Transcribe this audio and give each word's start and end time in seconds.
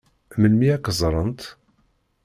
Melmi 0.39 0.67
ad 0.75 0.81
k-ẓṛent? 0.85 1.41